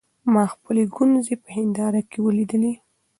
ما 0.33 0.43
خپلې 0.53 0.83
ګونځې 0.95 1.35
په 1.43 1.49
هېنداره 1.57 2.01
کې 2.09 2.17
وليدې. 2.25 2.73